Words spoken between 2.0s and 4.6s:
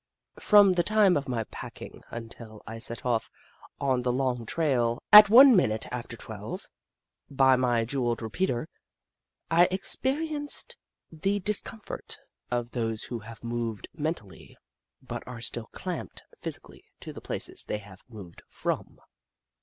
until I set off on the long